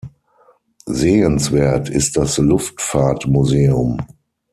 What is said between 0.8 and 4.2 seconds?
Sehenswert ist das Luftfahrtmuseum.